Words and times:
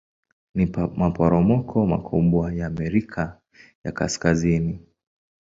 Ni 0.55 0.65
maporomoko 1.01 1.85
makubwa 1.87 2.45
ya 2.57 2.67
Amerika 2.67 3.37
ya 3.83 3.91
Kaskazini. 3.91 4.79